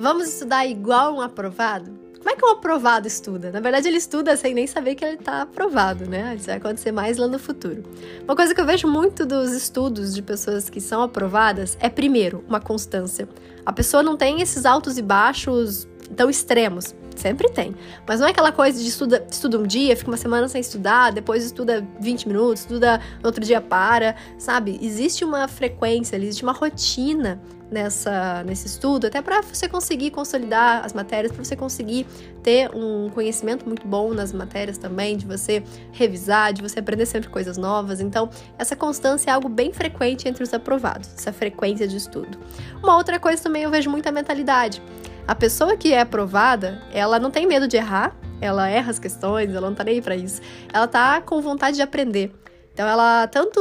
Vamos 0.00 0.28
estudar 0.28 0.64
igual 0.64 1.16
um 1.16 1.20
aprovado? 1.20 1.90
Como 2.18 2.30
é 2.30 2.36
que 2.36 2.44
um 2.44 2.50
aprovado 2.50 3.08
estuda? 3.08 3.50
Na 3.50 3.58
verdade, 3.58 3.88
ele 3.88 3.96
estuda 3.96 4.36
sem 4.36 4.54
nem 4.54 4.66
saber 4.66 4.94
que 4.94 5.04
ele 5.04 5.16
está 5.16 5.42
aprovado, 5.42 6.06
né? 6.06 6.36
Isso 6.36 6.46
vai 6.46 6.56
acontecer 6.56 6.92
mais 6.92 7.16
lá 7.16 7.26
no 7.26 7.38
futuro. 7.38 7.82
Uma 8.22 8.36
coisa 8.36 8.54
que 8.54 8.60
eu 8.60 8.66
vejo 8.66 8.86
muito 8.86 9.26
dos 9.26 9.50
estudos 9.50 10.14
de 10.14 10.22
pessoas 10.22 10.70
que 10.70 10.80
são 10.80 11.02
aprovadas 11.02 11.76
é, 11.80 11.88
primeiro, 11.88 12.44
uma 12.48 12.60
constância. 12.60 13.28
A 13.66 13.72
pessoa 13.72 14.02
não 14.02 14.16
tem 14.16 14.40
esses 14.40 14.64
altos 14.64 14.98
e 14.98 15.02
baixos 15.02 15.88
tão 16.16 16.30
extremos. 16.30 16.94
Sempre 17.18 17.48
tem. 17.50 17.74
Mas 18.06 18.20
não 18.20 18.28
é 18.28 18.30
aquela 18.30 18.52
coisa 18.52 18.80
de 18.80 18.88
estuda, 18.88 19.26
estuda 19.28 19.58
um 19.58 19.64
dia, 19.64 19.96
fica 19.96 20.08
uma 20.08 20.16
semana 20.16 20.46
sem 20.46 20.60
estudar, 20.60 21.10
depois 21.10 21.44
estuda 21.44 21.84
20 21.98 22.28
minutos, 22.28 22.60
estuda 22.60 23.00
no 23.20 23.26
outro 23.26 23.44
dia 23.44 23.60
para, 23.60 24.14
sabe? 24.38 24.78
Existe 24.80 25.24
uma 25.24 25.48
frequência, 25.48 26.16
existe 26.16 26.44
uma 26.44 26.52
rotina 26.52 27.40
nessa, 27.68 28.44
nesse 28.44 28.68
estudo, 28.68 29.08
até 29.08 29.20
para 29.20 29.42
você 29.42 29.68
conseguir 29.68 30.12
consolidar 30.12 30.84
as 30.84 30.92
matérias, 30.92 31.32
para 31.32 31.44
você 31.44 31.56
conseguir 31.56 32.06
ter 32.40 32.70
um 32.72 33.10
conhecimento 33.10 33.66
muito 33.66 33.86
bom 33.86 34.14
nas 34.14 34.32
matérias 34.32 34.78
também, 34.78 35.16
de 35.16 35.26
você 35.26 35.62
revisar, 35.90 36.52
de 36.52 36.62
você 36.62 36.78
aprender 36.78 37.04
sempre 37.04 37.28
coisas 37.28 37.56
novas. 37.56 38.00
Então, 38.00 38.30
essa 38.56 38.76
constância 38.76 39.32
é 39.32 39.34
algo 39.34 39.48
bem 39.48 39.72
frequente 39.72 40.28
entre 40.28 40.44
os 40.44 40.54
aprovados, 40.54 41.10
essa 41.18 41.32
frequência 41.32 41.88
de 41.88 41.96
estudo. 41.96 42.38
Uma 42.80 42.96
outra 42.96 43.18
coisa 43.18 43.42
também 43.42 43.64
eu 43.64 43.70
vejo 43.70 43.90
muita 43.90 44.12
mentalidade. 44.12 44.80
A 45.28 45.34
pessoa 45.34 45.76
que 45.76 45.92
é 45.92 46.00
aprovada, 46.00 46.80
ela 46.90 47.18
não 47.18 47.30
tem 47.30 47.46
medo 47.46 47.68
de 47.68 47.76
errar, 47.76 48.16
ela 48.40 48.66
erra 48.66 48.90
as 48.90 48.98
questões, 48.98 49.54
ela 49.54 49.68
não 49.68 49.74
tá 49.74 49.84
nem 49.84 49.96
aí 49.96 50.00
pra 50.00 50.16
isso. 50.16 50.40
Ela 50.72 50.88
tá 50.88 51.20
com 51.20 51.42
vontade 51.42 51.76
de 51.76 51.82
aprender. 51.82 52.34
Então, 52.72 52.88
ela 52.88 53.26
tanto 53.26 53.60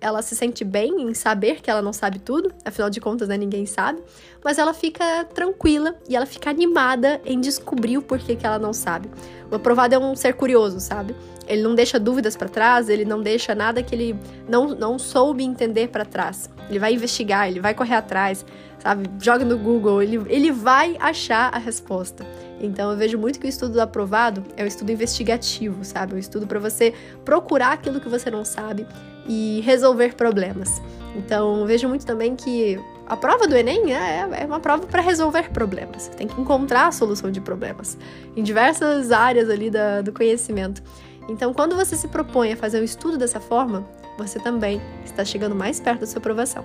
ela 0.00 0.22
se 0.22 0.36
sente 0.36 0.64
bem 0.64 1.02
em 1.02 1.14
saber 1.14 1.60
que 1.60 1.70
ela 1.70 1.82
não 1.82 1.92
sabe 1.92 2.18
tudo, 2.18 2.52
afinal 2.64 2.88
de 2.88 3.00
contas, 3.00 3.28
né, 3.28 3.36
ninguém 3.36 3.66
sabe, 3.66 4.02
mas 4.44 4.58
ela 4.58 4.72
fica 4.72 5.24
tranquila 5.34 5.94
e 6.08 6.14
ela 6.14 6.26
fica 6.26 6.50
animada 6.50 7.20
em 7.24 7.40
descobrir 7.40 7.98
o 7.98 8.02
porquê 8.02 8.36
que 8.36 8.46
ela 8.46 8.58
não 8.58 8.72
sabe. 8.72 9.10
O 9.50 9.56
aprovado 9.56 9.94
é 9.94 9.98
um 9.98 10.14
ser 10.14 10.34
curioso, 10.34 10.78
sabe? 10.78 11.16
Ele 11.46 11.62
não 11.62 11.74
deixa 11.74 11.98
dúvidas 11.98 12.36
para 12.36 12.48
trás, 12.48 12.88
ele 12.88 13.04
não 13.04 13.22
deixa 13.22 13.54
nada 13.54 13.82
que 13.82 13.94
ele 13.94 14.18
não, 14.48 14.68
não 14.68 14.98
soube 14.98 15.42
entender 15.42 15.88
para 15.88 16.04
trás. 16.04 16.50
Ele 16.68 16.78
vai 16.78 16.92
investigar, 16.92 17.48
ele 17.48 17.60
vai 17.60 17.74
correr 17.74 17.94
atrás, 17.94 18.44
sabe? 18.78 19.08
Joga 19.18 19.44
no 19.44 19.58
Google, 19.58 20.02
ele, 20.02 20.20
ele 20.28 20.52
vai 20.52 20.96
achar 21.00 21.50
a 21.52 21.58
resposta. 21.58 22.26
Então 22.60 22.90
eu 22.90 22.96
vejo 22.96 23.18
muito 23.18 23.38
que 23.38 23.46
o 23.46 23.48
estudo 23.48 23.74
do 23.74 23.80
aprovado 23.80 24.44
é 24.56 24.64
um 24.64 24.66
estudo 24.66 24.90
investigativo, 24.90 25.84
sabe? 25.84 26.14
Um 26.14 26.18
estudo 26.18 26.46
para 26.46 26.58
você 26.58 26.92
procurar 27.24 27.72
aquilo 27.72 28.00
que 28.00 28.08
você 28.08 28.30
não 28.30 28.44
sabe 28.44 28.86
e 29.26 29.60
resolver 29.64 30.14
problemas. 30.14 30.80
Então, 31.14 31.66
vejo 31.66 31.88
muito 31.88 32.06
também 32.06 32.36
que 32.36 32.78
a 33.06 33.16
prova 33.16 33.46
do 33.46 33.56
Enem 33.56 33.94
é, 33.94 34.28
é 34.40 34.46
uma 34.46 34.60
prova 34.60 34.86
para 34.86 35.00
resolver 35.00 35.50
problemas. 35.50 36.02
Você 36.02 36.10
tem 36.12 36.26
que 36.26 36.40
encontrar 36.40 36.88
a 36.88 36.92
solução 36.92 37.30
de 37.30 37.40
problemas 37.40 37.98
em 38.36 38.42
diversas 38.42 39.10
áreas 39.10 39.50
ali 39.50 39.70
da, 39.70 40.00
do 40.00 40.12
conhecimento. 40.12 40.82
Então, 41.28 41.52
quando 41.52 41.76
você 41.76 41.96
se 41.96 42.08
propõe 42.08 42.52
a 42.52 42.56
fazer 42.56 42.80
um 42.80 42.84
estudo 42.84 43.18
dessa 43.18 43.40
forma, 43.40 43.86
você 44.16 44.38
também 44.38 44.80
está 45.04 45.24
chegando 45.24 45.54
mais 45.54 45.78
perto 45.78 46.00
da 46.00 46.06
sua 46.06 46.18
aprovação. 46.18 46.64